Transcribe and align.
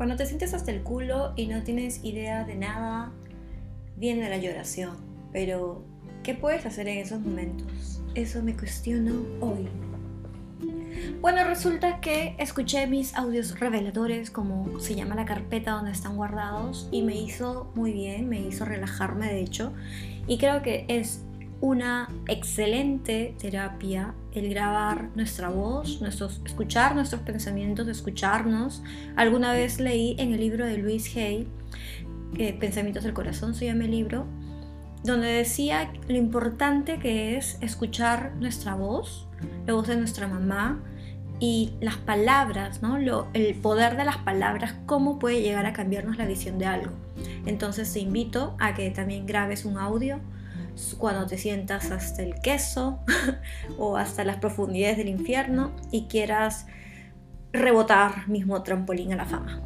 Cuando 0.00 0.16
te 0.16 0.24
sientes 0.24 0.54
hasta 0.54 0.70
el 0.70 0.82
culo 0.82 1.34
y 1.36 1.46
no 1.46 1.62
tienes 1.62 2.02
idea 2.02 2.44
de 2.44 2.54
nada, 2.54 3.12
viene 3.98 4.30
la 4.30 4.38
lloración. 4.38 4.96
Pero, 5.30 5.84
¿qué 6.22 6.32
puedes 6.32 6.64
hacer 6.64 6.88
en 6.88 7.00
esos 7.00 7.20
momentos? 7.20 8.00
Eso 8.14 8.42
me 8.42 8.56
cuestiono 8.56 9.12
hoy. 9.40 9.68
Bueno, 11.20 11.44
resulta 11.44 12.00
que 12.00 12.34
escuché 12.38 12.86
mis 12.86 13.14
audios 13.14 13.60
reveladores, 13.60 14.30
como 14.30 14.80
se 14.80 14.94
llama 14.94 15.16
la 15.16 15.26
carpeta 15.26 15.72
donde 15.72 15.90
están 15.90 16.16
guardados, 16.16 16.88
y 16.90 17.02
me 17.02 17.14
hizo 17.16 17.70
muy 17.74 17.92
bien, 17.92 18.26
me 18.26 18.40
hizo 18.40 18.64
relajarme 18.64 19.26
de 19.26 19.42
hecho, 19.42 19.74
y 20.26 20.38
creo 20.38 20.62
que 20.62 20.86
es 20.88 21.26
una 21.60 22.08
excelente 22.26 23.34
terapia 23.38 24.14
el 24.32 24.48
grabar 24.48 25.10
nuestra 25.14 25.48
voz, 25.48 26.00
nuestros, 26.00 26.40
escuchar 26.44 26.94
nuestros 26.94 27.22
pensamientos, 27.22 27.88
escucharnos. 27.88 28.82
Alguna 29.16 29.52
vez 29.52 29.80
leí 29.80 30.16
en 30.18 30.32
el 30.32 30.40
libro 30.40 30.66
de 30.66 30.78
Luis 30.78 31.14
Hay, 31.16 31.48
que 32.34 32.52
Pensamientos 32.52 33.04
del 33.04 33.12
Corazón 33.12 33.54
se 33.54 33.66
llama 33.66 33.84
el 33.84 33.90
libro, 33.90 34.26
donde 35.04 35.28
decía 35.28 35.92
lo 36.08 36.16
importante 36.16 36.98
que 36.98 37.36
es 37.36 37.58
escuchar 37.60 38.32
nuestra 38.36 38.74
voz, 38.74 39.26
la 39.66 39.74
voz 39.74 39.88
de 39.88 39.96
nuestra 39.96 40.28
mamá 40.28 40.80
y 41.40 41.72
las 41.80 41.96
palabras, 41.96 42.82
¿no? 42.82 42.96
el 42.96 43.54
poder 43.56 43.96
de 43.96 44.04
las 44.04 44.18
palabras, 44.18 44.74
cómo 44.86 45.18
puede 45.18 45.40
llegar 45.40 45.66
a 45.66 45.72
cambiarnos 45.72 46.18
la 46.18 46.26
visión 46.26 46.58
de 46.58 46.66
algo. 46.66 46.92
Entonces 47.46 47.92
te 47.92 48.00
invito 48.00 48.54
a 48.58 48.74
que 48.74 48.90
también 48.90 49.26
grabes 49.26 49.64
un 49.64 49.78
audio 49.78 50.20
cuando 50.98 51.26
te 51.26 51.38
sientas 51.38 51.90
hasta 51.90 52.22
el 52.22 52.34
queso 52.40 53.00
o 53.78 53.96
hasta 53.96 54.24
las 54.24 54.36
profundidades 54.36 54.96
del 54.96 55.08
infierno 55.08 55.72
y 55.90 56.06
quieras 56.06 56.66
rebotar 57.52 58.28
mismo 58.28 58.62
trampolín 58.62 59.12
a 59.12 59.16
la 59.16 59.24
fama. 59.24 59.60